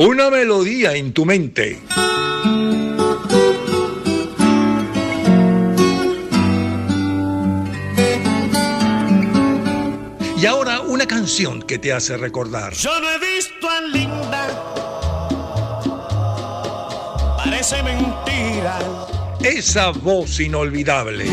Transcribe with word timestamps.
una 0.00 0.30
melodía 0.30 0.94
en 0.94 1.12
tu 1.12 1.26
mente. 1.26 1.78
Y 10.38 10.46
ahora 10.46 10.80
una 10.80 11.06
canción 11.06 11.60
que 11.60 11.78
te 11.78 11.92
hace 11.92 12.16
recordar. 12.16 12.72
Yo 12.72 12.98
no 12.98 13.10
he 13.10 13.18
visto 13.18 13.68
a 13.68 13.82
Linda. 13.82 14.46
Parece 17.36 17.82
mentira. 17.82 18.78
Esa 19.42 19.90
voz 19.90 20.40
inolvidable. 20.40 21.26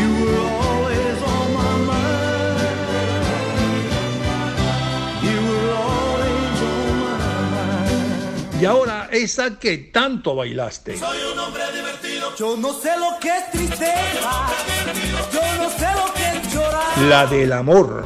Y 8.60 8.64
ahora 8.64 9.08
esa 9.12 9.56
que 9.56 9.78
tanto 9.78 10.34
bailaste. 10.34 10.98
Soy 10.98 11.18
un 11.32 11.38
hombre 11.38 11.62
divertido. 11.72 12.34
Yo 12.36 12.56
no 12.56 12.72
sé 12.72 12.90
lo 12.98 13.16
que 13.20 13.28
es 13.28 13.50
tristeza. 13.52 14.48
Yo 15.32 15.40
no 15.56 15.70
sé 15.70 15.86
lo 15.94 16.12
que 16.12 16.38
es 16.38 16.52
llorar. 16.52 16.98
La 17.08 17.26
del 17.26 17.52
amor. 17.52 18.04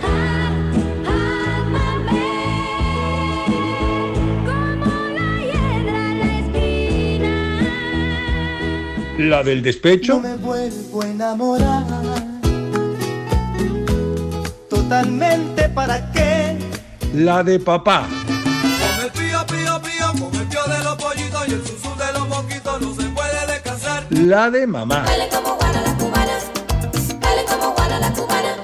La 9.18 9.42
del 9.42 9.62
despecho. 9.62 10.14
No 10.16 10.20
me 10.20 10.36
vuelvo 10.36 11.02
a 11.02 11.06
enamorar. 11.06 11.84
Totalmente 14.68 15.70
para 15.70 16.12
qué. 16.12 16.58
La 17.14 17.42
de 17.42 17.58
papá. 17.58 18.06
La 24.26 24.50
de 24.50 24.68
mamá. 24.68 25.02
Dale 25.04 25.28
como 25.30 25.56
guana 25.56 25.82
la 25.82 25.96
cubana, 25.96 26.38
dale 27.18 27.44
como 27.44 27.72
guana 27.72 27.98
la 27.98 28.12
cubana. 28.12 28.56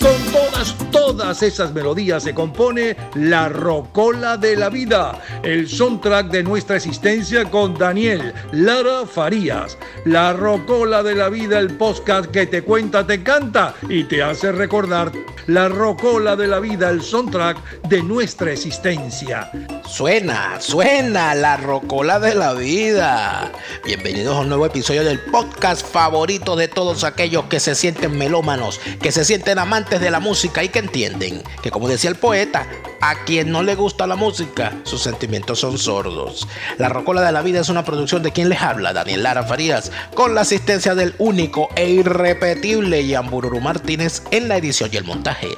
Con 0.00 0.32
todas, 0.32 0.76
todas 0.90 1.42
esas 1.44 1.72
melodías 1.72 2.24
se 2.24 2.34
compone 2.34 2.96
La 3.14 3.48
Rocola 3.48 4.36
de 4.36 4.56
la 4.56 4.70
Vida, 4.70 5.20
el 5.44 5.68
soundtrack 5.68 6.30
de 6.30 6.42
nuestra 6.42 6.76
existencia 6.76 7.44
con 7.48 7.74
Daniel 7.74 8.34
Lara 8.50 9.06
Farías. 9.06 9.78
La 10.04 10.32
Rocola 10.32 11.04
de 11.04 11.14
la 11.14 11.28
Vida, 11.28 11.60
el 11.60 11.76
podcast 11.76 12.28
que 12.32 12.46
te 12.46 12.62
cuenta, 12.62 13.06
te 13.06 13.22
canta 13.22 13.76
y 13.88 14.02
te 14.02 14.20
hace 14.20 14.50
recordar. 14.50 15.12
La 15.46 15.68
Rocola 15.68 16.34
de 16.34 16.48
la 16.48 16.58
Vida, 16.58 16.90
el 16.90 17.02
soundtrack 17.02 17.82
de 17.82 18.02
nuestra 18.02 18.50
existencia. 18.50 19.48
Suena, 19.86 20.60
suena 20.60 21.36
la 21.36 21.56
rocola 21.56 22.18
de 22.18 22.34
la 22.34 22.54
vida. 22.54 23.52
Bienvenidos 23.84 24.36
a 24.36 24.40
un 24.40 24.48
nuevo 24.48 24.66
episodio 24.66 25.04
del 25.04 25.20
podcast 25.20 25.86
favorito 25.86 26.56
de 26.56 26.66
todos 26.66 27.04
aquellos 27.04 27.44
que 27.44 27.60
se 27.60 27.74
sienten 27.74 28.16
melómanos, 28.16 28.80
que 29.00 29.12
se 29.12 29.24
sienten 29.24 29.58
amantes 29.58 30.00
de 30.00 30.10
la 30.10 30.18
música 30.18 30.64
y 30.64 30.68
que 30.68 30.80
entienden 30.80 31.42
que, 31.62 31.70
como 31.70 31.88
decía 31.88 32.10
el 32.10 32.16
poeta, 32.16 32.66
a 33.00 33.24
quien 33.24 33.50
no 33.50 33.62
le 33.62 33.74
gusta 33.74 34.06
la 34.06 34.16
música, 34.16 34.72
sus 34.84 35.02
sentimientos 35.02 35.58
son 35.58 35.76
sordos. 35.76 36.46
La 36.78 36.88
rocola 36.88 37.20
de 37.20 37.32
la 37.32 37.42
vida 37.42 37.60
es 37.60 37.68
una 37.68 37.84
producción 37.84 38.22
de 38.22 38.30
quien 38.30 38.48
les 38.48 38.62
habla, 38.62 38.92
Daniel 38.92 39.24
Lara 39.24 39.42
Farías, 39.42 39.91
con 40.14 40.34
la 40.34 40.42
asistencia 40.42 40.94
del 40.94 41.14
único 41.18 41.68
e 41.76 41.88
irrepetible 41.88 43.06
Yambururu 43.06 43.60
Martínez 43.60 44.22
en 44.30 44.48
la 44.48 44.56
edición 44.56 44.90
y 44.92 44.96
el 44.96 45.04
montaje. 45.04 45.48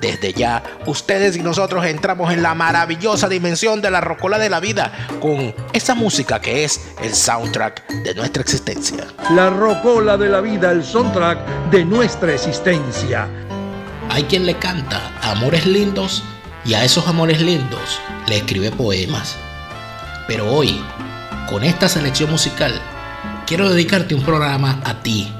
Desde 0.00 0.32
ya, 0.32 0.62
ustedes 0.86 1.36
y 1.36 1.42
nosotros 1.42 1.84
entramos 1.86 2.32
en 2.32 2.42
la 2.42 2.54
maravillosa 2.54 3.28
dimensión 3.28 3.80
de 3.80 3.90
la 3.90 4.00
rocola 4.00 4.38
de 4.38 4.50
la 4.50 4.60
vida 4.60 4.92
con 5.20 5.54
esa 5.72 5.94
música 5.94 6.40
que 6.40 6.64
es 6.64 6.80
el 7.02 7.14
soundtrack 7.14 7.88
de 8.02 8.14
nuestra 8.14 8.42
existencia. 8.42 9.06
La 9.30 9.50
Rocola 9.50 10.16
de 10.16 10.28
la 10.28 10.40
Vida, 10.40 10.70
el 10.70 10.84
soundtrack 10.84 11.70
de 11.70 11.84
nuestra 11.84 12.34
existencia. 12.34 13.28
Hay 14.10 14.24
quien 14.24 14.46
le 14.46 14.58
canta 14.58 15.00
amores 15.22 15.66
lindos 15.66 16.22
y 16.64 16.74
a 16.74 16.84
esos 16.84 17.06
amores 17.08 17.40
lindos 17.40 18.00
le 18.26 18.38
escribe 18.38 18.70
poemas. 18.70 19.36
Pero 20.26 20.50
hoy, 20.50 20.82
con 21.48 21.64
esta 21.64 21.88
selección 21.88 22.30
musical, 22.30 22.80
quiero 23.46 23.68
dedicarte 23.70 24.14
un 24.14 24.22
programa 24.22 24.80
a 24.84 25.02
ti, 25.02 25.32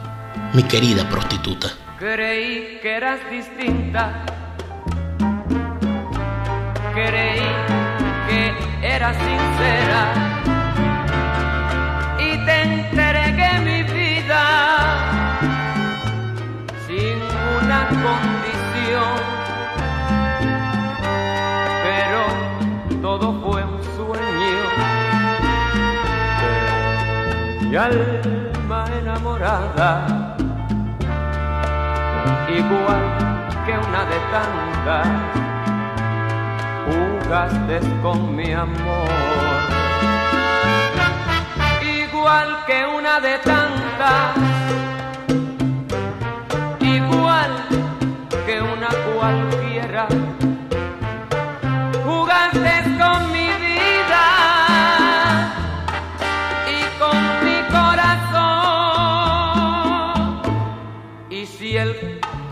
mi 0.52 0.62
querida 0.64 1.08
prostituta. 1.08 1.68
Creí 1.98 2.78
que 2.82 2.96
eras 2.96 3.18
distinta. 3.30 4.24
Creí 6.94 7.40
que 8.28 8.86
eras 8.86 9.16
sincera. 9.16 10.53
Mi 27.74 27.80
alma 27.80 28.86
enamorada 29.00 30.06
igual 32.48 33.06
que 33.66 33.72
una 33.72 34.04
de 34.12 34.18
tantas, 34.30 35.08
jugaste 36.86 37.80
con 38.00 38.36
mi 38.36 38.52
amor. 38.52 39.08
Igual 41.82 42.64
que 42.64 42.86
una 42.96 43.18
de 43.18 43.38
tantas, 43.38 44.36
igual 46.78 47.52
que 48.46 48.62
una 48.62 48.90
cualquiera, 49.16 49.63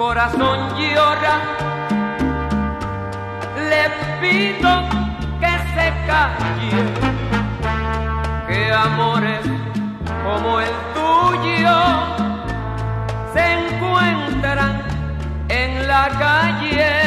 corazón 0.02 0.58
llora, 0.76 1.34
le 3.70 3.84
pido 4.20 4.72
que 5.40 5.52
se 5.74 5.86
calle, 6.08 6.80
que 8.48 8.72
amores 8.72 9.44
como 10.24 10.58
el 10.58 10.74
tuyo 10.96 11.78
se 13.32 13.44
encuentran 13.60 14.82
en 15.48 15.86
la 15.86 16.08
calle. 16.18 17.01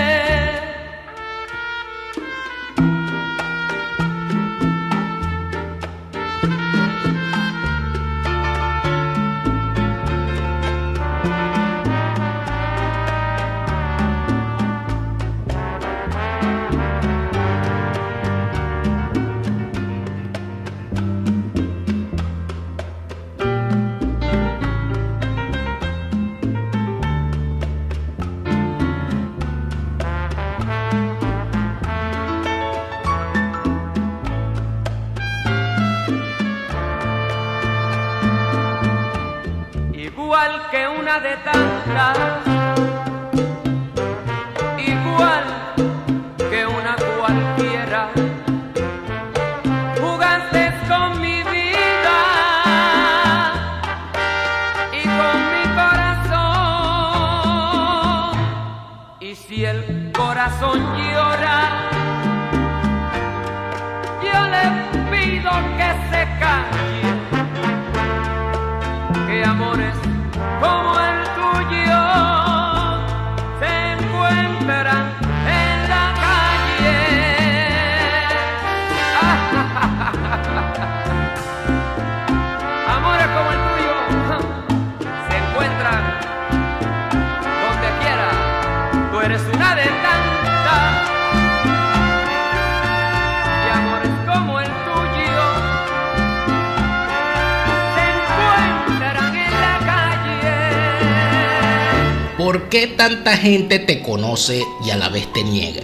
¿Por 102.56 102.70
qué 102.70 102.88
tanta 102.88 103.36
gente 103.36 103.80
te 103.80 104.02
conoce 104.02 104.64
y 104.86 104.90
a 104.90 104.96
la 104.96 105.10
vez 105.10 105.28
te 105.34 105.44
niega? 105.44 105.84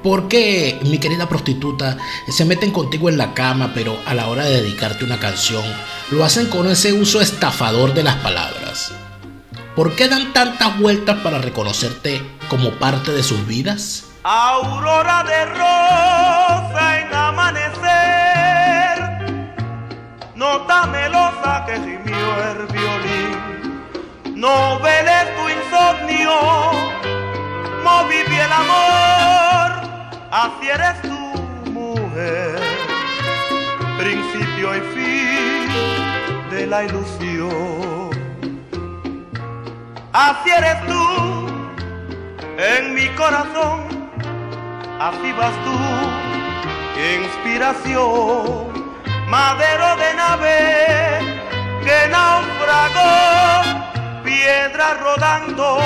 ¿Por 0.00 0.28
qué, 0.28 0.78
mi 0.82 0.98
querida 0.98 1.28
prostituta, 1.28 1.96
se 2.28 2.44
meten 2.44 2.70
contigo 2.70 3.08
en 3.08 3.18
la 3.18 3.34
cama, 3.34 3.72
pero 3.74 3.98
a 4.06 4.14
la 4.14 4.28
hora 4.28 4.44
de 4.44 4.62
dedicarte 4.62 5.04
una 5.04 5.18
canción, 5.18 5.64
lo 6.12 6.24
hacen 6.24 6.46
con 6.46 6.70
ese 6.70 6.92
uso 6.92 7.20
estafador 7.20 7.94
de 7.94 8.04
las 8.04 8.14
palabras? 8.16 8.92
¿Por 9.74 9.96
qué 9.96 10.06
dan 10.06 10.32
tantas 10.32 10.78
vueltas 10.78 11.18
para 11.18 11.38
reconocerte 11.38 12.22
como 12.48 12.70
parte 12.74 13.10
de 13.10 13.24
sus 13.24 13.44
vidas? 13.44 14.04
Aurora 14.22 15.24
de 15.24 15.46
rosa 15.46 17.00
en 17.00 17.12
amanecer, 17.12 17.88
nota 20.36 20.86
melosa 20.86 21.64
que 21.66 21.74
gimió 21.74 22.50
el 22.52 22.66
violín, 22.68 23.36
no 24.36 24.76
tu 24.78 24.95
insomnio, 26.26 26.72
moví 27.82 28.16
el 28.16 28.52
amor, 28.52 29.72
así 30.30 30.68
eres 30.68 31.00
tu 31.02 31.18
mujer, 31.70 32.60
principio 33.98 34.76
y 34.76 34.80
fin 34.94 35.68
de 36.50 36.66
la 36.66 36.84
ilusión, 36.84 38.10
así 40.12 40.50
eres 40.50 40.86
tú 40.86 41.48
en 42.58 42.94
mi 42.94 43.06
corazón. 43.10 43.96
Así 44.98 45.30
vas 45.32 45.52
tú, 45.62 45.76
inspiración, 47.20 48.72
madero 49.28 49.94
de 49.96 50.14
nave 50.14 50.58
que 51.84 52.08
naufragó, 52.08 53.12
piedra 54.26 54.94
rodando 54.94 55.78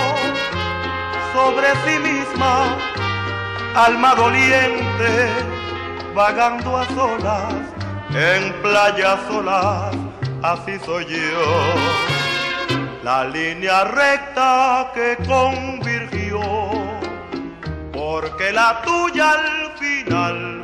sobre 1.35 1.69
sí 1.85 1.99
misma, 1.99 2.77
alma 3.75 4.15
doliente, 4.15 5.29
vagando 6.15 6.79
a 6.79 6.87
solas, 6.87 7.55
en 8.15 8.53
playas 8.63 9.21
solas, 9.29 9.95
así 10.43 10.79
soy 10.87 11.05
yo. 11.05 11.51
La 13.05 13.25
línea 13.25 13.85
recta 13.85 14.91
que 14.95 15.17
convirtió 15.27 16.41
porque 17.93 18.53
la 18.53 18.81
tuya 18.83 19.33
al 19.33 19.73
final 19.79 20.60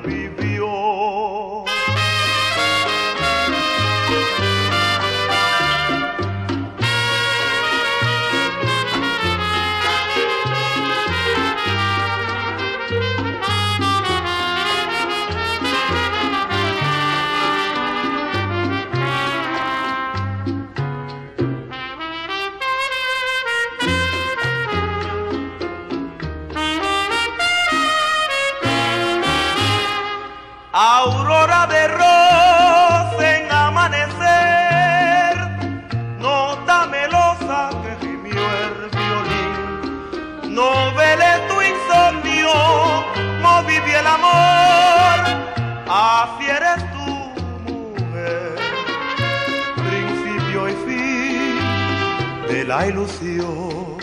la 52.76 52.86
ilusión. 52.88 53.96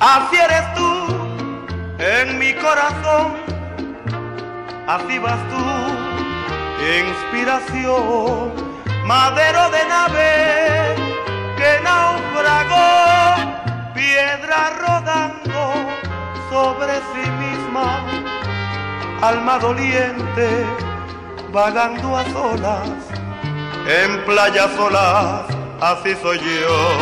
Así 0.00 0.36
eres 0.36 0.66
tú 0.74 0.90
en 1.98 2.38
mi 2.38 2.52
corazón. 2.64 3.26
Así 4.86 5.18
vas 5.18 5.40
tú, 5.52 5.64
inspiración, 7.02 8.52
madero 9.06 9.62
de 9.76 9.82
nave 9.94 10.32
que 11.58 11.70
naufragó, 11.88 12.90
piedra 13.94 14.60
rodando 14.84 15.62
sobre 16.50 16.94
sí 17.10 17.24
misma, 17.44 17.88
alma 19.22 19.58
doliente, 19.58 20.48
vagando 21.50 22.18
a 22.18 22.24
solas, 22.24 22.90
en 23.86 24.22
playas 24.26 24.70
solas, 24.76 25.53
así 25.84 26.14
soy 26.22 26.38
yo, 26.38 26.98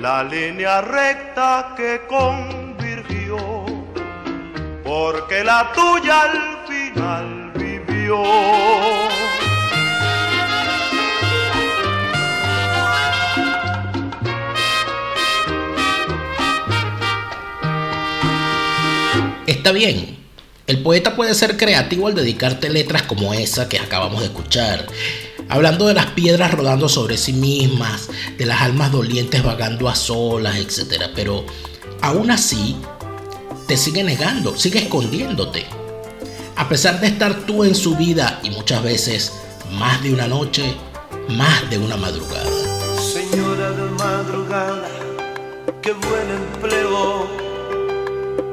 la 0.00 0.24
línea 0.24 0.80
recta 0.80 1.74
que 1.76 2.00
convirtió 2.08 3.36
porque 4.82 5.44
la 5.44 5.70
tuya 5.72 6.22
al 6.22 6.66
final 6.66 7.52
vivió. 7.54 8.20
Está 19.46 19.70
bien, 19.70 20.18
el 20.66 20.82
poeta 20.82 21.14
puede 21.14 21.34
ser 21.34 21.56
creativo 21.56 22.08
al 22.08 22.16
dedicarte 22.16 22.68
letras 22.70 23.02
como 23.02 23.32
esa 23.34 23.68
que 23.68 23.78
acabamos 23.78 24.20
de 24.20 24.26
escuchar, 24.26 24.84
hablando 25.52 25.86
de 25.86 25.92
las 25.92 26.06
piedras 26.06 26.50
rodando 26.50 26.88
sobre 26.88 27.18
sí 27.18 27.34
mismas, 27.34 28.08
de 28.38 28.46
las 28.46 28.62
almas 28.62 28.90
dolientes 28.90 29.42
vagando 29.42 29.86
a 29.90 29.94
solas, 29.94 30.56
etc. 30.56 31.10
Pero 31.14 31.44
aún 32.00 32.30
así, 32.30 32.74
te 33.66 33.76
sigue 33.76 34.02
negando, 34.02 34.56
sigue 34.56 34.78
escondiéndote. 34.78 35.66
A 36.56 36.70
pesar 36.70 37.00
de 37.00 37.08
estar 37.08 37.44
tú 37.44 37.64
en 37.64 37.74
su 37.74 37.96
vida 37.96 38.40
y 38.42 38.48
muchas 38.48 38.82
veces 38.82 39.34
más 39.72 40.02
de 40.02 40.14
una 40.14 40.26
noche, 40.26 40.74
más 41.28 41.68
de 41.68 41.76
una 41.76 41.98
madrugada. 41.98 42.48
Señora 42.98 43.72
de 43.72 43.90
madrugada, 43.90 44.88
qué 45.82 45.92
buen 45.92 46.30
empleo. 46.30 47.28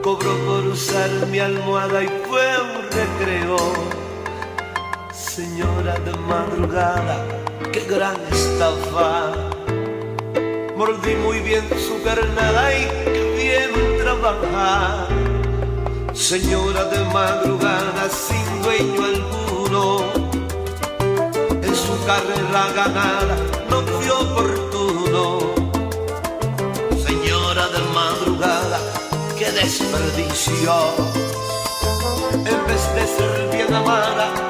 Cobró 0.04 0.38
por 0.46 0.68
usar 0.68 1.10
mi 1.32 1.40
almohada 1.40 2.04
y 2.04 2.10
fue 2.28 2.62
un 2.62 2.84
recreo. 2.92 4.09
Señora 5.40 5.96
de 6.00 6.12
madrugada, 6.28 7.26
qué 7.72 7.80
gran 7.86 8.18
estafa. 8.30 9.32
Mordí 10.76 11.16
muy 11.16 11.40
bien 11.40 11.66
su 11.88 12.04
carnada 12.04 12.64
y 12.78 12.84
qué 13.06 13.24
bien 13.38 13.72
trabajar. 14.04 15.08
Señora 16.14 16.84
de 16.94 17.00
madrugada 17.14 18.10
sin 18.10 18.48
dueño 18.64 19.02
alguno, 19.14 20.04
en 21.68 21.74
su 21.84 21.96
carrera 22.06 22.64
ganada 22.76 23.38
no 23.70 23.78
fue 23.94 24.12
oportuno. 24.12 25.24
Señora 27.08 27.66
de 27.76 27.82
madrugada, 27.96 28.80
qué 29.38 29.50
desperdicio. 29.52 30.74
En 32.34 32.60
vez 32.68 32.84
de 32.96 33.08
ser 33.16 33.50
bien 33.54 33.74
amada, 33.74 34.50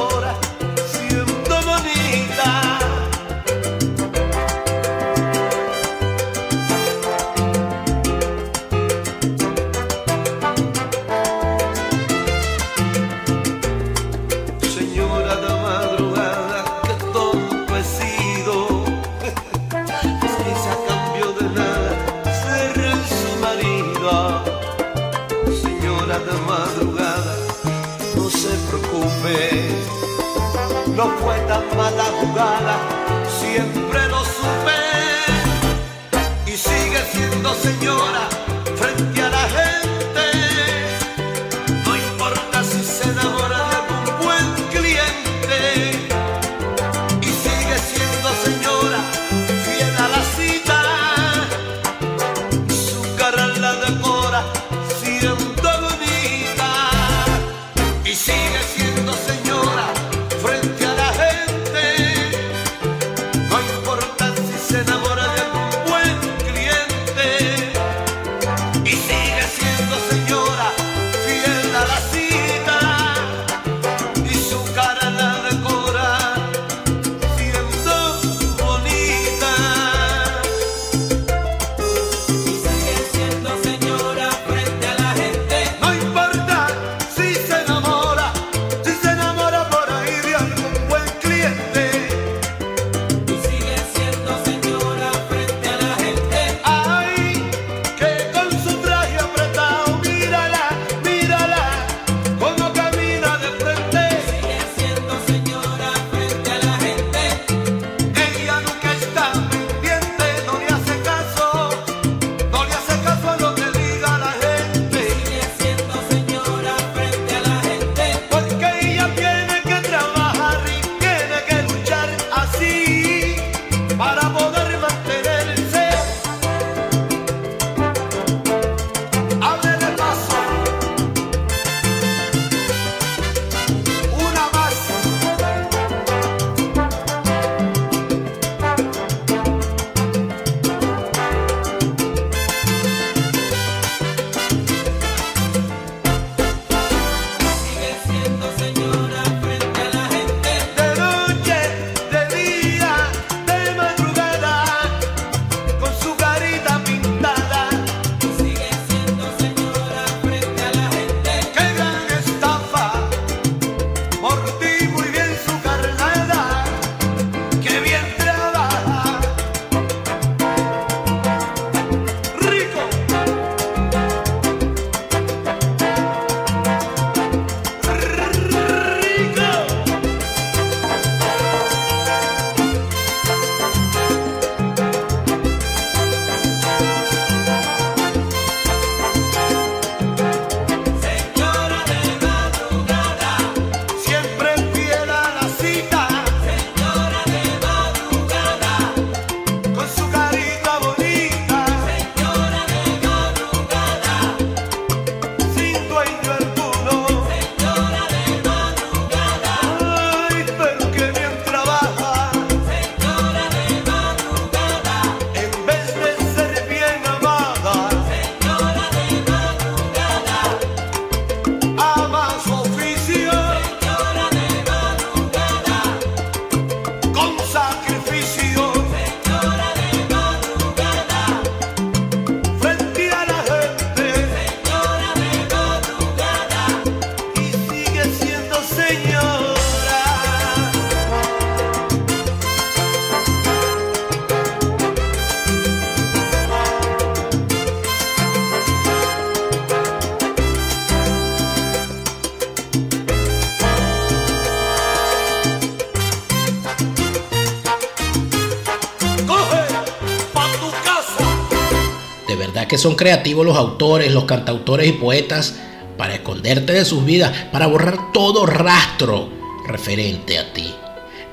son 262.81 262.95
creativos 262.95 263.45
los 263.45 263.55
autores, 263.55 264.11
los 264.11 264.25
cantautores 264.25 264.87
y 264.87 264.93
poetas 264.93 265.55
para 265.97 266.15
esconderte 266.15 266.73
de 266.73 266.83
sus 266.83 267.05
vidas, 267.05 267.31
para 267.51 267.67
borrar 267.67 268.11
todo 268.11 268.45
rastro 268.45 269.29
referente 269.67 270.39
a 270.39 270.51
ti. 270.51 270.73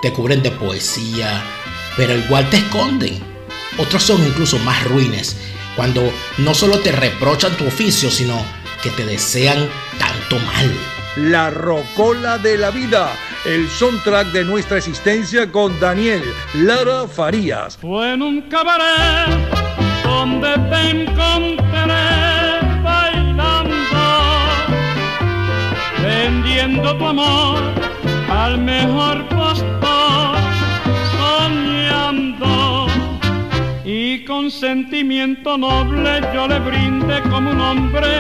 Te 0.03 0.13
cubren 0.13 0.43
de 0.43 0.51
poesía, 0.51 1.43
pero 1.97 2.15
igual 2.15 2.49
te 2.51 2.59
esconden. 2.59 3.19
Otros 3.79 4.03
son 4.03 4.25
incluso 4.27 4.59
más 4.59 4.85
ruines, 4.85 5.37
cuando 5.75 6.13
no 6.39 6.53
solo 6.53 6.81
te 6.81 6.93
reprochan 6.93 7.57
tu 7.57 7.67
oficio, 7.67 8.11
sino 8.11 8.45
que 8.83 8.91
te 8.91 9.07
desean 9.07 9.69
tanto 9.99 10.39
mal. 10.45 10.71
La 11.17 11.51
Rocola 11.51 12.37
de 12.39 12.59
la 12.59 12.71
Vida, 12.71 13.11
el 13.47 13.69
soundtrack 13.71 14.33
de 14.33 14.45
nuestra 14.45 14.79
existencia 14.79 15.51
con 15.51 15.81
Daniel 15.81 16.23
Lara 16.55 17.09
Farías. 17.09 17.77
Fue 17.79 18.13
en 18.13 18.23
un 18.23 18.43
cabaret 18.43 19.38
donde 20.19 20.53
te 20.71 20.81
encontraré 20.91 22.03
bailando, 22.83 24.05
vendiendo 26.03 26.97
tu 26.99 27.05
amor 27.07 27.61
al 28.29 28.59
mejor 28.59 29.17
postor, 29.29 30.37
soñando 31.17 32.89
y 33.85 34.25
con 34.25 34.51
sentimiento 34.51 35.57
noble 35.57 36.21
yo 36.35 36.49
le 36.49 36.59
brinde 36.59 37.23
como 37.31 37.53
un 37.53 37.61
hombre 37.61 38.11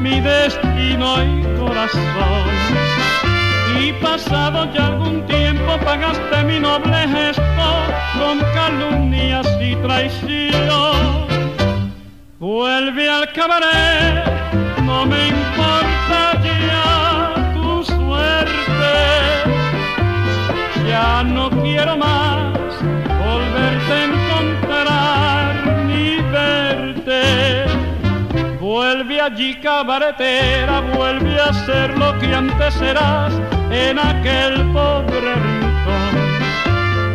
mi 0.00 0.20
destino 0.20 1.08
y 1.24 1.32
corazón. 1.58 2.50
Y 3.82 3.92
pasado 3.94 4.72
ya 4.72 4.86
algún 4.86 5.26
tiempo 5.26 5.78
pagaste 5.84 6.44
mi 6.44 6.60
noble 6.60 7.08
gesto 7.08 7.70
con 8.20 8.38
calumnias 8.54 9.46
y 9.60 9.74
traición. 9.76 11.19
Vuelve 12.40 13.06
al 13.06 13.30
cabaret, 13.34 14.24
no 14.82 15.04
me 15.04 15.28
importa 15.28 16.40
ya 16.42 17.52
tu 17.52 17.84
suerte. 17.84 18.94
Ya 20.88 21.22
no 21.22 21.50
quiero 21.50 21.98
más 21.98 22.54
volverte 23.22 23.92
a 23.92 24.04
encontrar 24.04 25.84
ni 25.84 26.16
verte. 26.32 27.66
Vuelve 28.58 29.20
allí 29.20 29.56
cabaretera, 29.56 30.80
vuelve 30.96 31.38
a 31.38 31.52
ser 31.52 31.98
lo 31.98 32.18
que 32.20 32.34
antes 32.34 32.80
eras 32.80 33.34
en 33.70 33.98
aquel 33.98 34.64
pobre 34.72 35.34
rincón. 35.34 36.14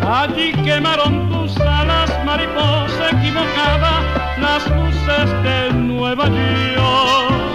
Allí 0.07 0.51
quemaron 0.63 1.31
tus 1.31 1.59
alas, 1.61 2.11
mariposa 2.23 3.09
equivocada, 3.09 4.03
las 4.39 4.63
de 5.07 5.71
Nueva 5.71 6.27
York. 6.73 7.54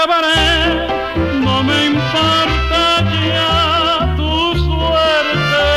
Cabaret, 0.00 0.88
no 1.44 1.62
me 1.62 1.88
importa 1.88 3.04
ya 3.34 4.14
tu 4.16 4.56
suerte. 4.66 5.68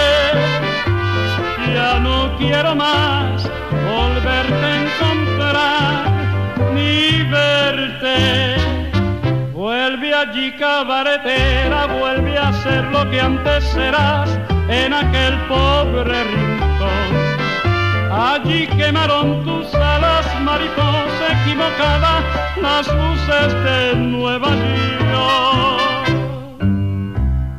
Ya 1.76 2.00
no 2.00 2.34
quiero 2.38 2.74
más 2.74 3.44
volverte 3.92 4.66
a 4.66 4.76
encontrar 4.84 6.06
ni 6.74 7.24
verte. 7.24 8.56
Vuelve 9.52 10.16
allí 10.16 10.54
cabaretera, 10.54 11.88
vuelve 11.88 12.38
a 12.38 12.54
ser 12.64 12.86
lo 12.96 13.10
que 13.12 13.20
antes 13.20 13.76
eras 13.76 14.30
en 14.70 14.94
aquel 14.94 15.38
pobre 15.50 16.24
rincón. 16.24 17.10
Allí 18.10 18.68
quemaron 18.68 19.44
tus 19.44 19.74
alas, 19.76 20.26
mariposa 20.44 21.13
de 23.64 23.96
Nueva. 23.96 24.50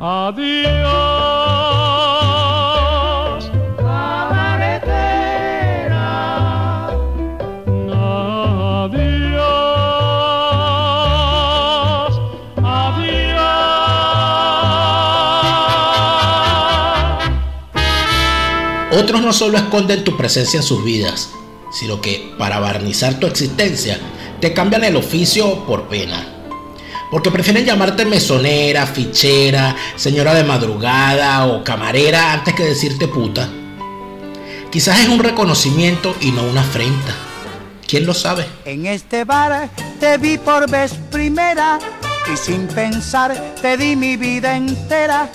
Adiós. 0.01 0.75
Adiós, 8.75 9.11
adiós. 12.63 13.35
Otros 18.93 19.21
no 19.21 19.33
solo 19.33 19.57
esconden 19.59 20.05
tu 20.05 20.17
presencia 20.17 20.59
en 20.59 20.63
sus 20.63 20.85
vidas, 20.85 21.31
sino 21.75 22.01
que 22.01 22.33
para 22.39 22.61
barnizar 22.61 23.19
tu 23.19 23.27
existencia 23.27 23.99
te 24.41 24.55
cambian 24.55 24.85
el 24.85 24.97
oficio 24.97 25.67
por 25.67 25.89
pena. 25.89 26.25
Porque 27.11 27.31
prefieren 27.31 27.67
llamarte 27.67 28.05
mesonera, 28.05 28.87
fichera, 28.87 29.77
señora 29.97 30.35
de 30.35 30.45
madrugada 30.45 31.47
o 31.47 31.63
camarera 31.63 32.33
antes 32.33 32.55
que 32.55 32.65
decirte 32.65 33.09
puta. 33.09 33.49
Quizás 34.71 35.01
es 35.01 35.09
un 35.09 35.21
reconocimiento 35.21 36.17
y 36.21 36.31
no 36.33 36.43
una 36.45 36.63
afrenta. 36.63 37.15
¿Quién 37.87 38.07
lo 38.07 38.15
sabe? 38.15 38.47
En 38.65 38.87
este 38.87 39.25
bar 39.25 39.69
te 40.01 40.19
vi 40.19 40.39
por 40.39 40.69
vez 40.69 40.95
primera 41.11 41.79
y 42.33 42.37
sin 42.37 42.67
pensar 42.69 43.55
te 43.61 43.77
di 43.77 43.95
mi 43.95 44.17
vida 44.17 44.57
entera. 44.57 45.31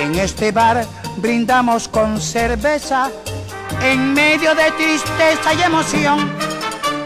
En 0.00 0.14
este 0.14 0.52
bar 0.52 0.86
brindamos 1.16 1.88
con 1.88 2.20
cerveza 2.20 3.10
en 3.82 4.12
medio 4.14 4.54
de 4.54 4.70
tristeza 4.72 5.54
y 5.54 5.62
emoción. 5.62 6.30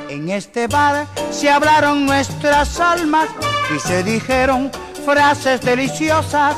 En 0.08 0.30
este 0.30 0.66
bar 0.66 1.06
se 1.30 1.50
hablaron 1.50 2.06
nuestras 2.06 2.78
almas 2.80 3.28
y 3.74 3.78
se 3.78 4.02
dijeron 4.02 4.70
frases 5.04 5.60
deliciosas. 5.60 6.56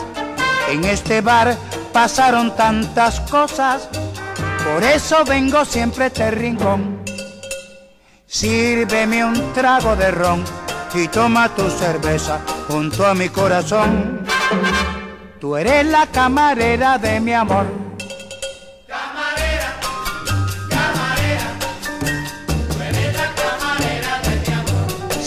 En 0.70 0.84
este 0.84 1.20
bar 1.20 1.56
pasaron 1.92 2.54
tantas 2.56 3.20
cosas, 3.20 3.88
por 4.64 4.82
eso 4.82 5.24
vengo 5.24 5.64
siempre 5.64 6.04
a 6.04 6.06
este 6.08 6.30
rincón. 6.30 7.02
Sírveme 8.26 9.24
un 9.24 9.52
trago 9.52 9.94
de 9.94 10.10
ron 10.10 10.44
y 10.94 11.08
toma 11.08 11.48
tu 11.48 11.68
cerveza 11.70 12.40
junto 12.68 13.06
a 13.06 13.14
mi 13.14 13.28
corazón. 13.28 14.26
Tú 15.40 15.56
eres 15.56 15.86
la 15.86 16.06
camarera 16.06 16.98
de 16.98 17.20
mi 17.20 17.32
amor. 17.32 17.83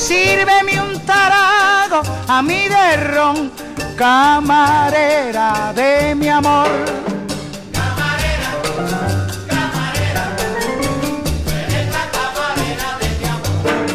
Sírveme 0.07 0.81
un 0.81 1.05
trago 1.05 2.01
a 2.29 2.41
mí 2.41 2.69
de 2.69 2.95
ron, 3.11 3.51
camarera 3.97 5.73
de 5.75 6.15
mi 6.15 6.29
amor. 6.29 6.69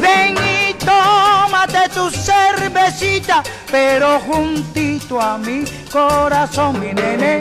Ven 0.03 0.37
y 0.37 0.75
tómate 0.75 1.89
tu 1.95 2.11
cervecita, 2.11 3.43
pero 3.71 4.21
juntito 4.21 5.19
a 5.19 5.39
mi 5.39 5.65
corazón, 5.91 6.79
mi 6.79 6.93
nene. 6.93 7.41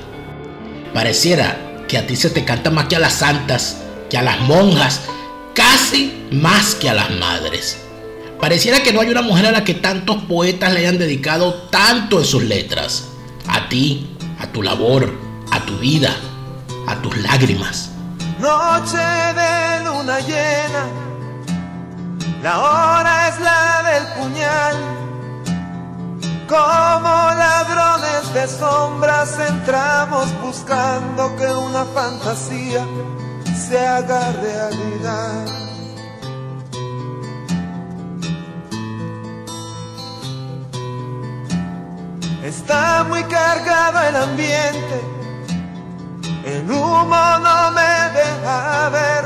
Pareciera 0.93 1.85
que 1.87 1.97
a 1.97 2.05
ti 2.05 2.15
se 2.15 2.29
te 2.29 2.43
canta 2.43 2.69
más 2.69 2.85
que 2.85 2.95
a 2.95 2.99
las 2.99 3.13
santas, 3.13 3.77
que 4.09 4.17
a 4.17 4.21
las 4.21 4.39
monjas, 4.41 5.01
casi 5.53 6.27
más 6.31 6.75
que 6.75 6.89
a 6.89 6.93
las 6.93 7.11
madres. 7.11 7.77
Pareciera 8.39 8.81
que 8.81 8.91
no 8.91 9.01
hay 9.01 9.09
una 9.09 9.21
mujer 9.21 9.45
a 9.45 9.51
la 9.51 9.63
que 9.63 9.73
tantos 9.73 10.23
poetas 10.23 10.73
le 10.73 10.79
hayan 10.79 10.97
dedicado 10.97 11.53
tanto 11.69 12.19
en 12.19 12.25
sus 12.25 12.43
letras. 12.43 13.09
A 13.47 13.69
ti, 13.69 14.15
a 14.39 14.47
tu 14.47 14.63
labor, 14.63 15.13
a 15.51 15.65
tu 15.65 15.77
vida, 15.77 16.15
a 16.87 16.95
tus 17.01 17.15
lágrimas. 17.17 17.91
Noche 18.39 18.97
de 18.97 19.85
luna 19.85 20.19
llena, 20.21 20.87
la 22.41 22.59
hora 22.59 23.29
es 23.29 23.39
la 23.39 23.91
del 23.91 24.03
puñal. 24.17 25.00
Como 26.51 26.59
ladrones 26.59 28.33
de 28.33 28.45
sombras 28.45 29.39
entramos 29.39 30.27
buscando 30.41 31.33
que 31.37 31.45
una 31.45 31.85
fantasía 31.85 32.85
se 33.55 33.79
haga 33.79 34.33
realidad. 34.33 35.45
Está 42.43 43.05
muy 43.07 43.23
cargado 43.23 44.01
el 44.09 44.15
ambiente, 44.17 45.01
el 46.43 46.69
humo 46.69 47.39
no 47.45 47.71
me 47.71 47.93
deja 48.19 48.89
ver. 48.89 49.25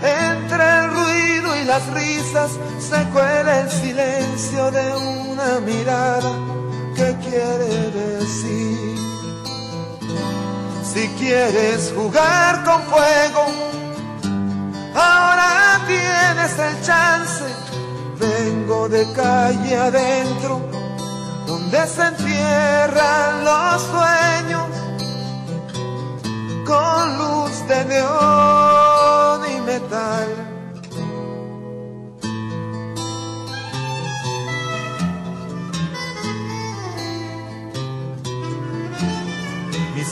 Entre 0.00 0.78
el 0.78 0.90
ruido 0.92 1.17
y 1.60 1.64
las 1.64 1.86
risas 1.92 2.50
se 2.78 3.04
cuela 3.10 3.60
el 3.60 3.70
silencio 3.70 4.70
de 4.70 4.96
una 4.96 5.60
mirada 5.60 6.32
que 6.94 7.16
quiere 7.22 7.90
decir. 7.90 8.98
Si 10.82 11.08
quieres 11.18 11.92
jugar 11.96 12.64
con 12.64 12.82
fuego, 12.82 13.46
ahora 14.94 15.80
tienes 15.86 16.58
el 16.58 16.82
chance. 16.82 17.44
Vengo 18.18 18.88
de 18.88 19.06
calle 19.12 19.76
adentro, 19.76 20.60
donde 21.46 21.86
se 21.86 22.02
entierran 22.02 23.44
los 23.44 23.82
sueños, 23.82 24.68
con 26.66 27.18
luz 27.18 27.68
de 27.68 27.84
neón 27.84 29.40
y 29.56 29.60
metal. 29.60 30.47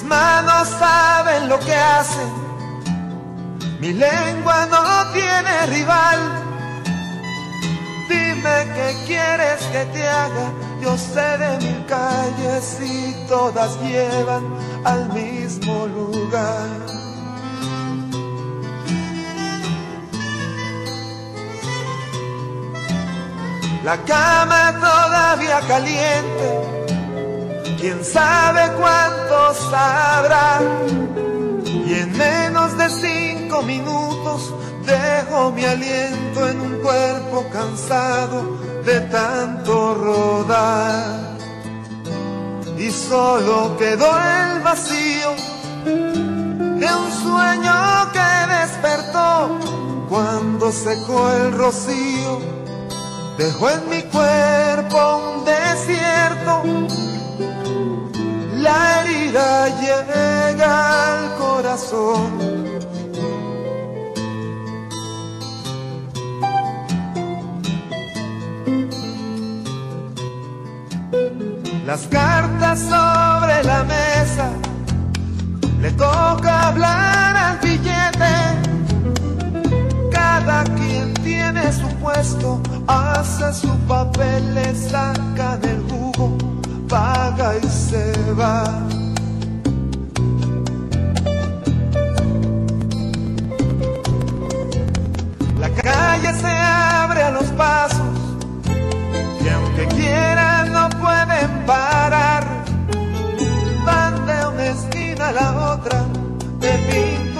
Manos 0.07 0.69
saben 0.69 1.49
lo 1.49 1.59
que 1.61 1.75
hacen, 1.75 2.33
mi 3.81 3.93
lengua 3.93 4.67
no 4.67 5.13
tiene 5.13 5.67
rival. 5.67 6.19
Dime 8.09 8.57
qué 8.75 8.97
quieres 9.07 9.63
que 9.73 9.85
te 9.87 10.09
haga, 10.09 10.53
yo 10.81 10.97
sé 10.97 11.39
de 11.39 11.59
mil 11.59 11.87
calles 11.87 12.79
y 12.81 13.15
todas 13.29 13.81
llevan 13.81 14.45
al 14.85 15.13
mismo 15.13 15.87
lugar. 15.87 16.69
La 23.85 23.97
cama 23.99 24.73
todavía 24.81 25.61
caliente 25.69 26.86
quién 27.87 28.05
sabe 28.05 28.63
cuánto 28.81 29.55
sabrá. 29.71 30.61
Y 31.65 31.95
en 31.95 32.19
menos 32.19 32.77
de 32.77 32.89
cinco 32.91 33.63
minutos 33.63 34.53
dejo 34.85 35.53
mi 35.53 35.65
aliento 35.65 36.49
en 36.49 36.61
un 36.61 36.79
cuerpo 36.83 37.47
cansado 37.53 38.59
de 38.85 39.01
tanto 39.03 39.95
rodar. 39.95 41.37
Y 42.77 42.91
solo 42.91 43.77
quedó 43.79 44.11
el 44.19 44.61
vacío 44.63 45.31
de 45.85 46.89
un 47.03 47.11
sueño 47.23 48.13
que 48.13 48.31
despertó 48.57 49.59
cuando 50.09 50.73
secó 50.73 51.31
el 51.31 51.53
rocío. 51.53 52.41
Dejó 53.39 53.71
en 53.71 53.89
mi 53.89 54.03
cuerpo 54.03 54.99
un 55.19 55.45
desierto 55.45 57.06
la 58.67 59.01
herida 59.01 59.69
llega 59.81 60.73
al 61.07 61.25
corazón. 61.37 62.31
Las 71.87 72.03
cartas 72.09 72.79
sobre 72.81 73.57
la 73.71 73.81
mesa, 73.95 74.47
le 75.81 75.91
toca 75.93 76.69
hablar 76.69 77.37
al 77.47 77.59
billete. 77.67 78.35
Cada 80.11 80.65
quien 80.79 81.15
tiene 81.29 81.73
su 81.73 81.89
puesto, 82.03 82.61
hace 82.89 83.53
su 83.53 83.73
papel, 83.87 84.55
le 84.57 84.75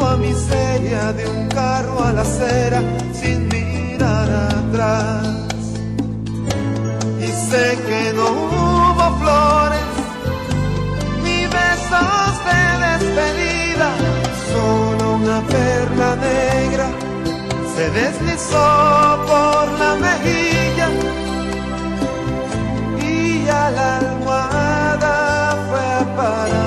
a 0.05 0.17
miseria 0.17 1.13
de 1.13 1.27
un 1.29 1.49
carro 1.49 2.03
a 2.05 2.13
la 2.13 2.23
acera 2.23 2.81
sin 3.13 3.49
mirar 3.49 4.29
atrás. 4.31 5.27
Y 7.21 7.29
sé 7.51 7.79
que 7.87 8.13
no 8.15 8.27
hubo 8.27 9.07
flores 9.21 9.89
ni 11.23 11.47
besos 11.47 12.33
de 12.49 12.61
despedida, 12.87 13.89
solo 14.53 15.15
una 15.17 15.41
perla 15.43 16.17
negra 16.17 17.07
se 17.77 17.91
deslizó 17.91 19.25
por 19.27 19.69
la 19.79 19.97
mejilla 19.97 20.89
y 23.03 23.47
a 23.49 23.71
la 23.71 23.97
almohada 23.99 25.57
fue 25.69 25.81
a 25.81 26.17
parar. 26.17 26.66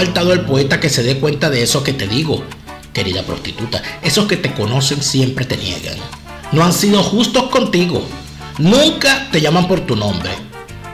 Faltado 0.00 0.32
el 0.32 0.46
poeta 0.46 0.80
que 0.80 0.88
se 0.88 1.02
dé 1.02 1.18
cuenta 1.18 1.50
de 1.50 1.62
eso 1.62 1.84
que 1.84 1.92
te 1.92 2.08
digo, 2.08 2.42
querida 2.94 3.22
prostituta. 3.22 3.82
Esos 4.00 4.26
que 4.26 4.38
te 4.38 4.54
conocen 4.54 5.02
siempre 5.02 5.44
te 5.44 5.58
niegan. 5.58 5.98
No 6.52 6.64
han 6.64 6.72
sido 6.72 7.02
justos 7.02 7.50
contigo. 7.50 8.02
Nunca 8.56 9.28
te 9.30 9.42
llaman 9.42 9.68
por 9.68 9.80
tu 9.80 9.96
nombre. 9.96 10.30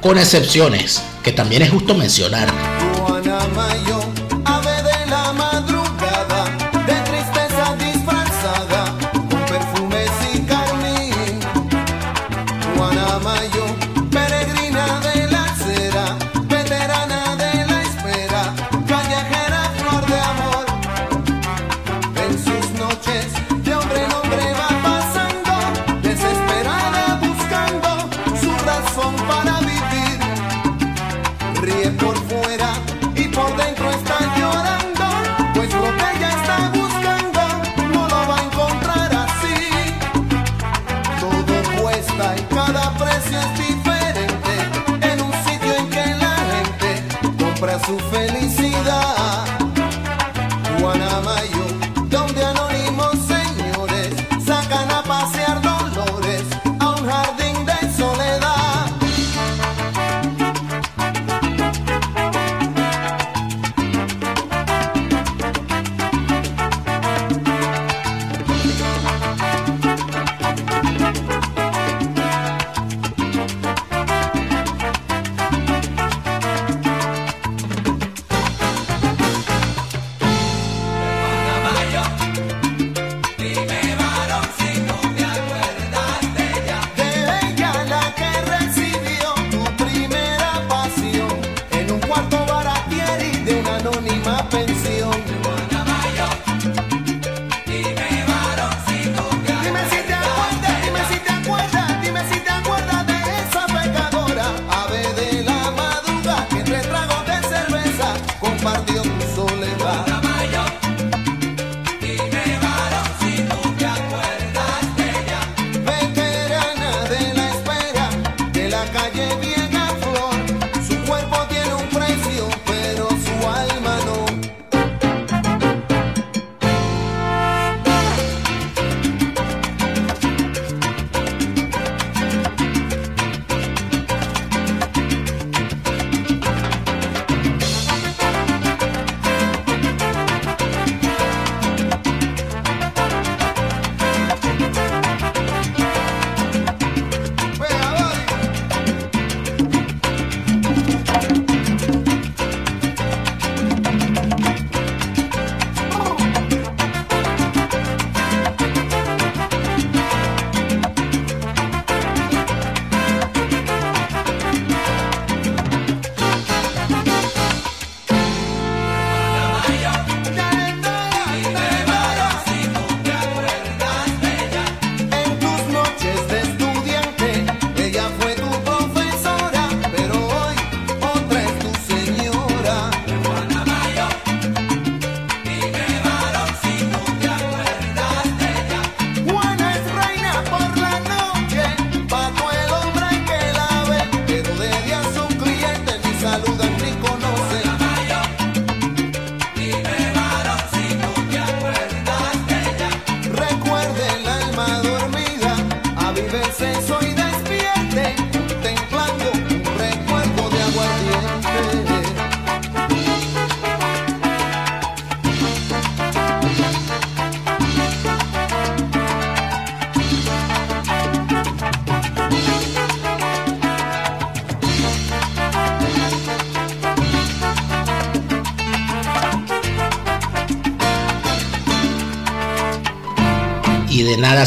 Con 0.00 0.18
excepciones, 0.18 1.04
que 1.22 1.30
también 1.30 1.62
es 1.62 1.70
justo 1.70 1.94
mencionar. 1.94 2.52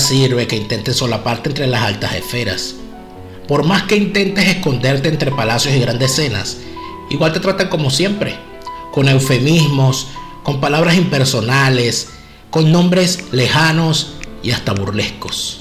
sirve 0.10 0.48
que 0.48 0.56
intentes 0.56 0.96
solaparte 0.98 1.50
entre 1.50 1.68
las 1.68 1.84
altas 1.84 2.16
esferas. 2.16 2.74
Por 3.48 3.64
más 3.64 3.84
que 3.84 3.96
intentes 3.96 4.48
esconderte 4.48 5.08
entre 5.08 5.32
palacios 5.32 5.76
y 5.76 5.80
grandes 5.80 6.16
cenas, 6.16 6.58
igual 7.12 7.32
te 7.32 7.40
tratan 7.40 7.70
como 7.70 7.92
siempre, 7.92 8.36
con 8.92 9.08
eufemismos, 9.08 10.08
con 10.42 10.60
palabras 10.60 10.96
impersonales, 10.96 12.10
con 12.50 12.72
nombres 12.72 13.32
lejanos 13.32 14.16
y 14.42 14.50
hasta 14.50 14.74
burlescos. 14.74 15.60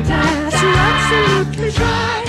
That's 0.00 0.54
absolutely 0.54 1.68
right. 1.84 2.21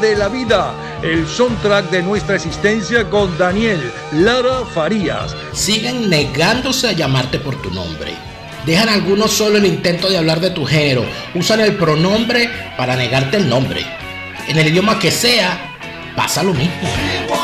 De 0.00 0.16
la 0.16 0.28
Vida, 0.28 0.74
el 1.02 1.26
soundtrack 1.26 1.90
de 1.90 2.02
nuestra 2.02 2.36
existencia 2.36 3.08
con 3.10 3.36
Daniel 3.36 3.92
Lara 4.12 4.64
Farías. 4.64 5.36
Siguen 5.52 6.08
negándose 6.08 6.88
a 6.88 6.92
llamarte 6.92 7.38
por 7.38 7.60
tu 7.60 7.70
nombre. 7.70 8.14
Dejan 8.64 8.88
algunos 8.88 9.30
solo 9.30 9.58
el 9.58 9.66
intento 9.66 10.08
de 10.08 10.18
hablar 10.18 10.40
de 10.40 10.50
tu 10.50 10.64
género. 10.64 11.04
Usan 11.34 11.60
el 11.60 11.76
pronombre 11.76 12.50
para 12.76 12.96
negarte 12.96 13.36
el 13.36 13.48
nombre. 13.48 13.84
En 14.48 14.58
el 14.58 14.68
idioma 14.68 14.98
que 14.98 15.10
sea, 15.10 15.76
pasa 16.16 16.42
lo 16.42 16.54
mismo. 16.54 17.39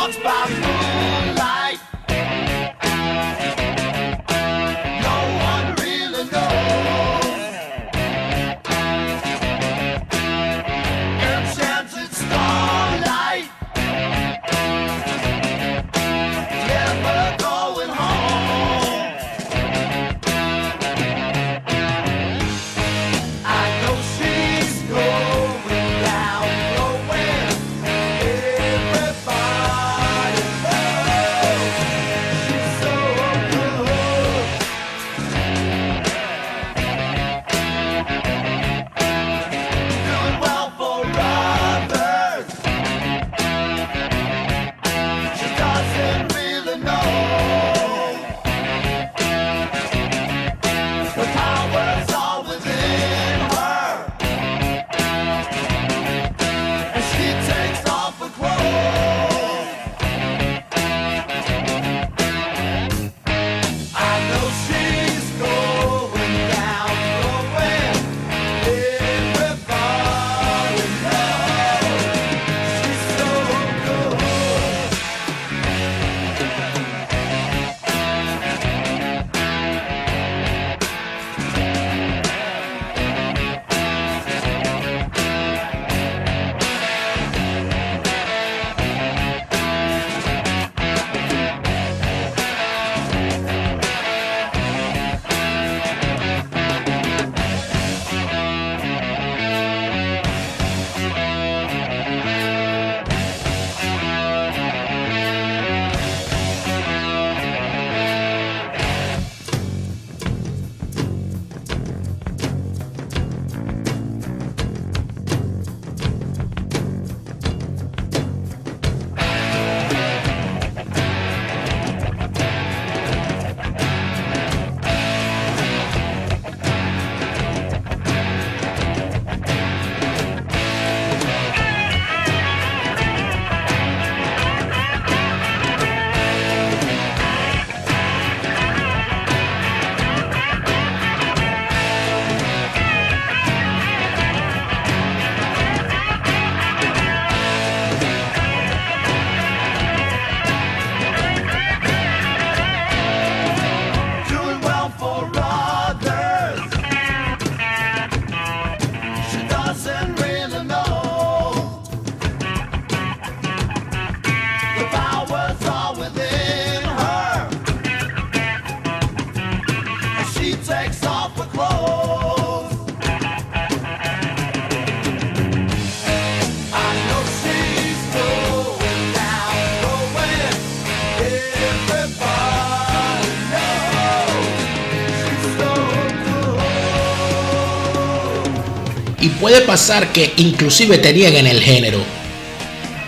Puede 189.56 189.66
pasar 189.66 190.12
que 190.12 190.34
inclusive 190.36 190.98
te 190.98 191.14
nieguen 191.14 191.46
el 191.46 191.62
género. 191.62 191.98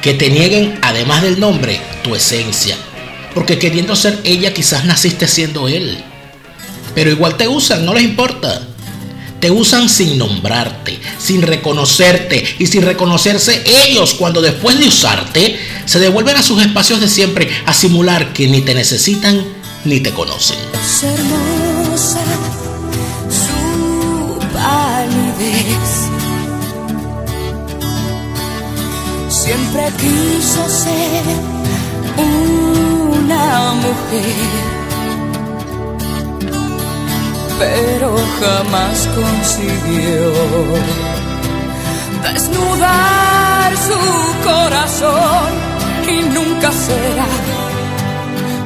Que 0.01 0.14
te 0.14 0.30
nieguen, 0.30 0.78
además 0.80 1.22
del 1.22 1.38
nombre, 1.38 1.78
tu 2.03 2.14
esencia. 2.14 2.74
Porque 3.34 3.59
queriendo 3.59 3.94
ser 3.94 4.18
ella 4.24 4.55
quizás 4.55 4.86
naciste 4.86 5.28
siendo 5.28 5.68
él. 5.68 5.99
Pero 6.94 7.11
igual 7.11 7.36
te 7.36 7.49
usan, 7.49 7.84
no 7.84 7.92
les 7.92 8.05
importa. 8.05 8.62
Te 9.40 9.51
usan 9.51 9.90
sin 9.90 10.16
nombrarte, 10.16 10.99
sin 11.18 11.42
reconocerte 11.42 12.42
y 12.59 12.66
sin 12.66 12.80
reconocerse 12.80 13.62
ellos 13.66 14.14
cuando 14.14 14.40
después 14.40 14.78
de 14.78 14.88
usarte 14.88 15.59
se 15.84 15.99
devuelven 15.99 16.36
a 16.36 16.42
sus 16.42 16.62
espacios 16.62 16.99
de 17.01 17.09
siempre 17.09 17.46
a 17.66 17.74
simular 17.74 18.32
que 18.32 18.49
ni 18.49 18.62
te 18.62 18.74
necesitan 18.74 19.44
ni 19.84 20.01
te 20.01 20.12
conocen. 20.12 20.57
Su 23.30 24.38
palidez. 24.55 25.97
Siempre 29.49 29.82
quiso 29.96 30.68
ser 30.68 31.24
una 32.18 33.72
mujer, 33.84 34.61
pero 37.59 38.14
jamás 38.40 39.09
consiguió 39.16 40.34
desnudar 42.24 43.72
su 43.88 44.01
corazón 44.51 45.51
y 46.07 46.16
nunca 46.28 46.70
será 46.70 47.28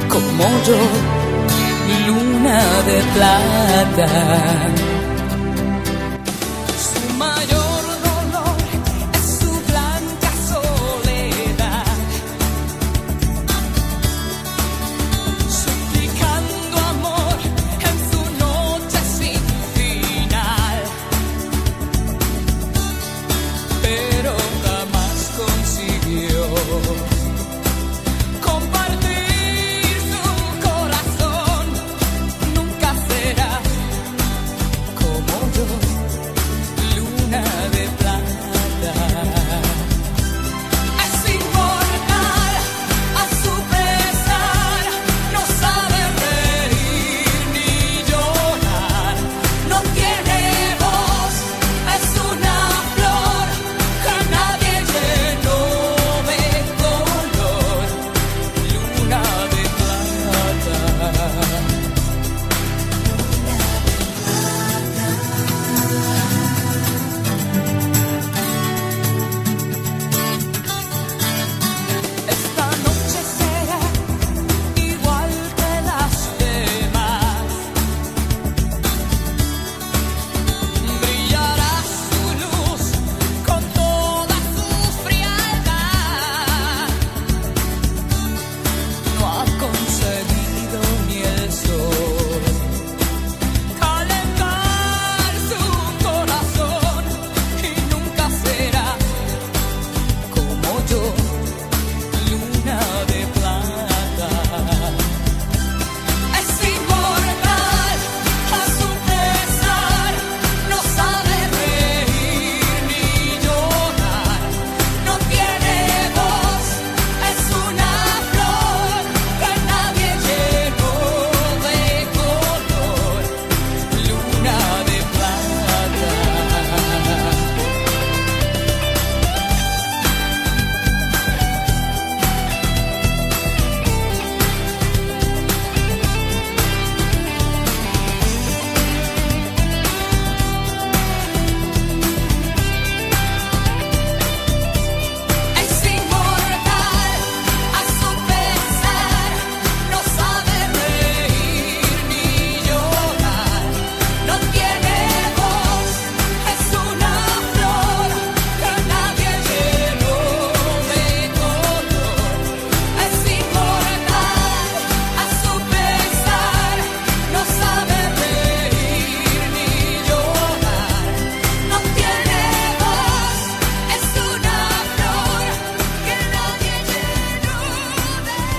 como 0.09 0.43
yo, 0.67 0.81
luna 2.07 2.61
de 2.89 2.99
plata. 3.13 4.92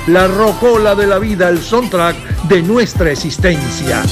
la 0.07 0.29
rocola 0.29 0.95
de 0.95 1.07
la 1.07 1.19
vida, 1.19 1.49
el 1.49 1.59
soundtrack 1.59 2.17
de 2.49 2.63
nuestra 2.63 3.11
existencia. 3.11 4.03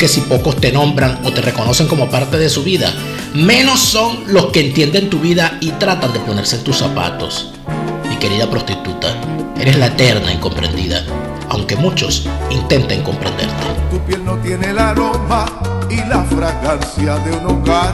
Que 0.00 0.08
si 0.08 0.22
pocos 0.22 0.56
te 0.56 0.72
nombran 0.72 1.20
o 1.24 1.30
te 1.30 1.42
reconocen 1.42 1.86
como 1.86 2.08
parte 2.08 2.38
de 2.38 2.48
su 2.48 2.62
vida, 2.62 2.90
menos 3.34 3.80
son 3.80 4.24
los 4.28 4.46
que 4.46 4.60
entienden 4.60 5.10
tu 5.10 5.20
vida 5.20 5.58
y 5.60 5.72
tratan 5.72 6.14
de 6.14 6.20
ponerse 6.20 6.56
en 6.56 6.64
tus 6.64 6.78
zapatos. 6.78 7.52
Mi 8.08 8.16
querida 8.16 8.48
prostituta, 8.48 9.14
eres 9.60 9.76
la 9.76 9.88
eterna 9.88 10.32
incomprendida, 10.32 11.04
aunque 11.50 11.76
muchos 11.76 12.26
intenten 12.48 13.02
comprenderte. 13.02 13.52
Tu 13.90 14.00
piel 14.06 14.24
no 14.24 14.38
tiene 14.38 14.70
el 14.70 14.78
aroma 14.78 15.44
y 15.90 15.96
la 16.08 16.24
fragancia 16.24 17.16
de 17.18 17.32
un 17.32 17.44
hogar. 17.44 17.92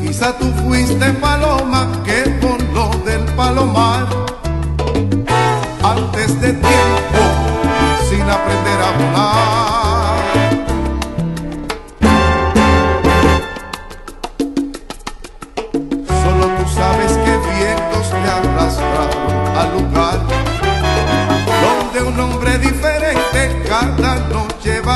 Quizá 0.00 0.38
tú 0.38 0.50
fuiste 0.64 1.12
paloma 1.20 2.02
que 2.02 2.30
voló 2.40 2.90
del 3.04 3.24
palomar 3.36 4.06
antes 5.82 6.40
de 6.40 6.54
tiempo 6.54 7.20
sin 8.08 8.22
aprender 8.22 8.80
a 8.80 8.92
volar. 8.96 9.61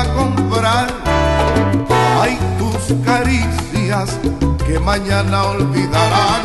A 0.01 0.05
comprar. 0.15 0.89
Hay 2.21 2.39
tus 2.59 2.95
caricias 3.05 4.19
que 4.67 4.79
mañana 4.79 5.45
olvidarán. 5.45 6.43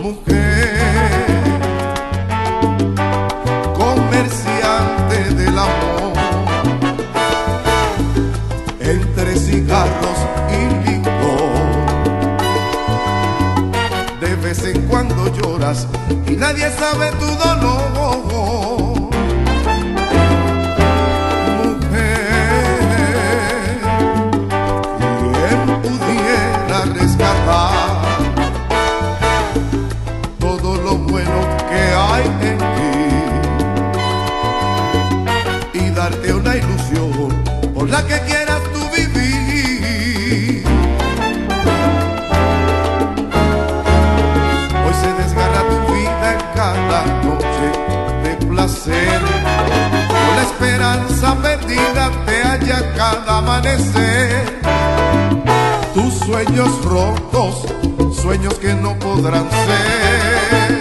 Mujer, 0.00 1.26
comerciante 3.76 5.18
del 5.34 5.58
amor, 5.58 6.12
entre 8.80 9.36
cigarros 9.36 10.18
y 10.58 10.60
licor. 10.86 11.56
De 14.20 14.36
vez 14.36 14.64
en 14.64 14.82
cuando 14.86 15.26
lloras 15.34 15.86
y 16.26 16.36
nadie 16.36 16.70
sabe 16.70 17.10
tu 17.12 17.26
dolor. 17.26 18.77
Esperanza 50.58 51.36
perdida 51.40 52.10
te 52.26 52.42
halla 52.42 52.94
cada 52.96 53.38
amanecer. 53.38 54.60
Tus 55.94 56.14
sueños 56.14 56.84
rotos, 56.84 57.64
sueños 58.20 58.54
que 58.54 58.74
no 58.74 58.98
podrán 58.98 59.48
ser. 59.50 60.77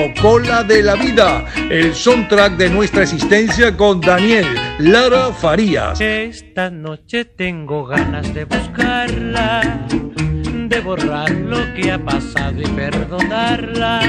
Rocola 0.00 0.64
de 0.64 0.82
la 0.82 0.94
Vida, 0.94 1.44
el 1.68 1.94
soundtrack 1.94 2.56
de 2.56 2.70
nuestra 2.70 3.02
existencia 3.02 3.76
con 3.76 4.00
Daniel 4.00 4.46
Lara 4.78 5.30
Farías. 5.30 6.00
Esta 6.00 6.70
noche 6.70 7.26
tengo 7.26 7.84
ganas 7.84 8.32
de 8.32 8.46
buscarla, 8.46 9.86
de 9.90 10.80
borrar 10.80 11.30
lo 11.30 11.74
que 11.74 11.92
ha 11.92 11.98
pasado 12.02 12.62
y 12.62 12.66
perdonarla. 12.68 14.00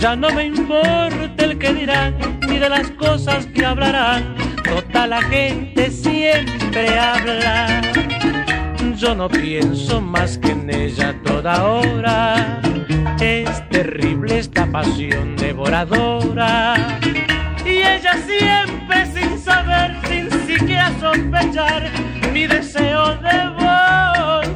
Ya 0.00 0.14
no 0.14 0.30
me 0.30 0.44
importa 0.44 1.44
el 1.44 1.58
que 1.58 1.74
dirán, 1.74 2.38
ni 2.46 2.58
de 2.58 2.68
las 2.68 2.88
cosas 2.92 3.46
que 3.46 3.66
hablarán. 3.66 4.36
Toda 4.62 5.08
la 5.08 5.20
gente 5.22 5.90
siempre 5.90 6.96
habla. 6.96 7.82
Yo 8.98 9.14
no 9.14 9.28
pienso 9.28 10.00
más 10.00 10.36
que 10.38 10.50
en 10.50 10.68
ella 10.74 11.14
toda 11.24 11.64
hora. 11.64 12.60
Es 13.20 13.68
terrible 13.68 14.40
esta 14.40 14.66
pasión 14.66 15.36
devoradora. 15.36 16.98
Y 17.64 17.78
ella 17.78 18.14
siempre 18.26 19.06
sin 19.06 19.38
saber, 19.38 19.94
sin 20.08 20.28
siquiera 20.48 20.92
sospechar, 20.98 21.88
mi 22.32 22.48
deseo 22.48 23.14
de 23.18 23.48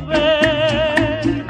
volver. 0.00 1.46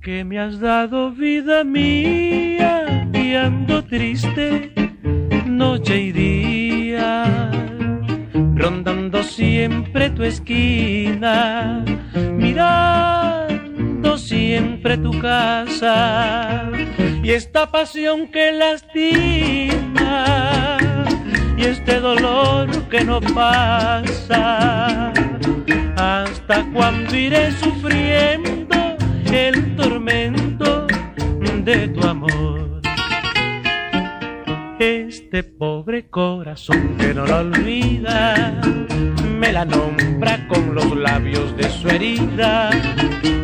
Que 0.00 0.24
me 0.24 0.38
has 0.38 0.60
dado 0.60 1.10
vida 1.10 1.64
mía 1.64 3.08
y 3.12 3.34
ando 3.34 3.82
triste 3.82 4.72
noche 5.44 6.02
y 6.02 6.12
día 6.12 7.67
rondando 8.54 9.22
siempre 9.22 10.10
tu 10.10 10.22
esquina, 10.22 11.82
mirando 12.14 14.18
siempre 14.18 14.98
tu 14.98 15.18
casa 15.20 16.70
y 17.22 17.30
esta 17.30 17.70
pasión 17.70 18.28
que 18.28 18.52
lastima 18.52 20.26
y 21.56 21.64
este 21.64 22.00
dolor 22.00 22.68
que 22.88 23.04
no 23.04 23.20
pasa. 23.20 25.12
¿Hasta 25.96 26.64
cuando 26.72 27.16
iré 27.16 27.50
sufriendo 27.52 28.96
el 29.32 29.76
tormento 29.76 30.86
de 31.64 31.88
tu 31.88 32.06
amor? 32.06 32.67
Este 34.78 35.42
pobre 35.42 36.06
corazón 36.08 36.96
que 36.98 37.12
no 37.12 37.26
la 37.26 37.38
olvida, 37.38 38.60
me 39.28 39.52
la 39.52 39.64
nombra 39.64 40.46
con 40.46 40.72
los 40.72 40.96
labios 40.96 41.56
de 41.56 41.68
su 41.68 41.88
herida. 41.88 42.70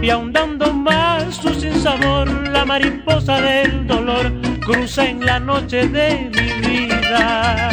Y 0.01 0.11
ahondando 0.11 0.72
más 0.72 1.35
su 1.35 1.53
sinsabor, 1.53 2.49
la 2.51 2.64
mariposa 2.64 3.41
del 3.41 3.85
dolor 3.85 4.32
cruza 4.64 5.09
en 5.09 5.26
la 5.26 5.41
noche 5.41 5.89
de 5.89 6.30
mi 6.32 6.68
vida. 6.68 7.68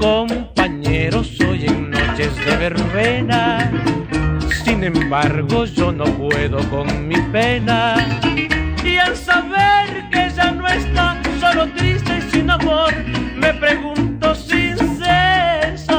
Compañero, 0.00 1.22
soy 1.24 1.66
en 1.66 1.90
noches 1.90 2.34
de 2.36 2.56
verbena, 2.56 3.70
sin 4.64 4.82
embargo 4.82 5.66
yo 5.66 5.92
no 5.92 6.04
puedo 6.04 6.58
con 6.70 7.06
mi 7.06 7.20
pena. 7.30 7.96
Y 8.82 8.96
al 8.96 9.14
saber 9.14 10.08
que 10.10 10.30
ya 10.34 10.52
no 10.52 10.66
está 10.66 11.15
solo 11.38 11.66
triste 11.72 12.18
y 12.18 12.22
sin 12.30 12.50
amor, 12.50 12.92
me 13.36 13.54
pregunto 13.54 14.34
sin 14.34 14.76
cesar, 14.98 15.96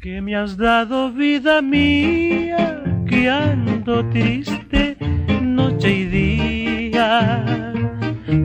¿qué 0.00 0.20
me 0.20 0.34
has 0.36 0.56
dado 0.56 1.12
vida 1.12 1.62
mía? 1.62 2.82
Que 3.06 3.28
ando 3.28 4.04
triste 4.10 4.96
noche 5.42 5.90
y 5.90 6.04
día, 6.04 7.72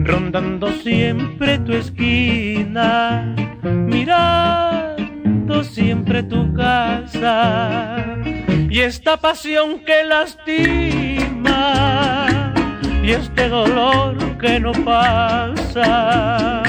rondando 0.04 0.72
siempre 0.72 1.58
tu 1.60 1.72
esquina, 1.72 3.34
mirando 3.62 5.62
siempre 5.62 6.22
tu 6.22 6.52
casa, 6.54 8.04
y 8.68 8.80
esta 8.80 9.16
pasión 9.16 9.80
que 9.84 10.04
lastima 10.04 11.76
y 13.02 13.12
este 13.12 13.48
dolor 13.48 14.35
no 14.60 14.72
pasa. 14.84 16.62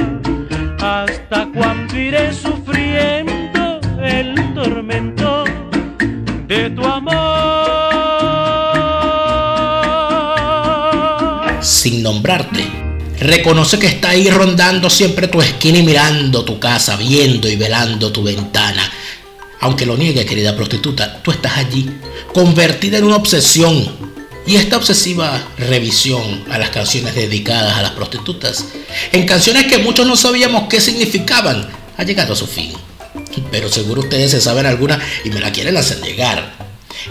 ¿Hasta 0.79 1.47
cuando 1.53 1.97
iré 1.97 2.33
sufriendo 2.33 3.79
el 4.01 4.53
tormento 4.53 5.45
de 6.47 6.69
tu 6.71 6.83
amor? 6.83 7.15
Sin 11.61 12.03
nombrarte, 12.03 12.65
reconoce 13.19 13.79
que 13.79 13.87
está 13.87 14.09
ahí 14.09 14.29
rondando 14.29 14.89
siempre 14.89 15.27
tu 15.27 15.41
esquina 15.41 15.79
y 15.79 15.83
mirando 15.83 16.43
tu 16.43 16.59
casa, 16.59 16.95
viendo 16.97 17.47
y 17.47 17.55
velando 17.55 18.11
tu 18.11 18.23
ventana. 18.23 18.83
Aunque 19.61 19.85
lo 19.85 19.97
niegue, 19.97 20.25
querida 20.25 20.55
prostituta, 20.55 21.21
tú 21.23 21.31
estás 21.31 21.57
allí, 21.57 21.89
convertida 22.33 22.97
en 22.99 23.05
una 23.05 23.15
obsesión, 23.15 24.06
y 24.47 24.55
esta 24.55 24.77
obsesiva 24.77 25.45
revisión 25.57 26.45
a 26.49 26.57
las 26.57 26.69
canciones 26.69 27.13
dedicadas 27.13 27.77
a 27.77 27.81
las 27.81 27.91
prostitutas, 27.91 28.65
en 29.11 29.25
canciones 29.25 29.65
que 29.65 29.77
muchos 29.77 30.07
no 30.07 30.15
sabíamos 30.15 30.69
qué 30.69 30.79
significaban, 30.79 31.69
ha 31.97 32.03
llegado 32.03 32.31
a 32.31 32.37
su 32.37 32.47
fin. 32.47 32.71
Pero 33.51 33.69
seguro 33.69 34.01
ustedes 34.01 34.31
se 34.31 34.39
saben 34.39 34.65
alguna 34.65 34.99
y 35.25 35.29
me 35.29 35.41
la 35.41 35.51
quieren 35.51 35.75
hacer 35.75 36.01
llegar. 36.01 36.55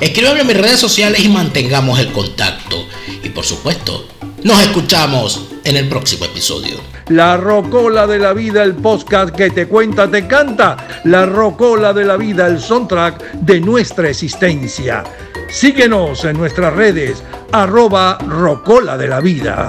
Escríbame 0.01 0.41
en 0.41 0.47
mis 0.47 0.57
redes 0.57 0.80
sociales 0.80 1.20
y 1.22 1.28
mantengamos 1.28 2.01
el 2.01 2.11
contacto. 2.11 2.89
Y 3.22 3.28
por 3.28 3.45
supuesto, 3.45 4.09
nos 4.47 4.62
escuchamos 4.62 5.49
en 5.64 5.76
el 5.76 5.88
próximo 5.88 6.24
episodio. 6.24 6.76
La 7.09 7.36
Rocola 7.36 8.07
de 8.07 8.20
la 8.20 8.32
Vida, 8.32 8.62
el 8.62 8.76
podcast 8.76 9.34
que 9.34 9.51
te 9.51 9.66
cuenta, 9.66 10.09
te 10.09 10.28
canta. 10.28 11.01
La 11.03 11.26
Rocola 11.26 11.92
de 11.92 12.05
la 12.05 12.16
Vida, 12.16 12.47
el 12.47 12.61
soundtrack 12.61 13.32
de 13.32 13.61
nuestra 13.61 14.09
existencia. 14.09 15.03
Síguenos 15.51 16.24
en 16.24 16.38
nuestras 16.38 16.72
redes, 16.74 17.24
arroba 17.51 18.18
Rocola 18.18 18.97
de 18.97 19.09
la 19.09 19.18
Vida. 19.18 19.68